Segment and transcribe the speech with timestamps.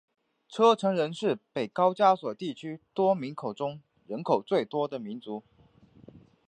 [0.49, 5.43] 车臣人是北高加索地区众多民族中人口最多的民族。